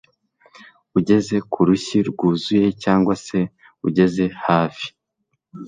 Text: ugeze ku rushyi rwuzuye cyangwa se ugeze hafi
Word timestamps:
ugeze 0.97 1.35
ku 1.51 1.59
rushyi 1.67 1.97
rwuzuye 2.09 2.67
cyangwa 2.83 3.13
se 3.25 3.39
ugeze 3.87 4.25
hafi 4.45 4.87